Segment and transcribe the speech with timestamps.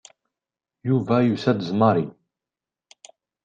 [0.87, 2.05] Yuba yusa-d d Mary.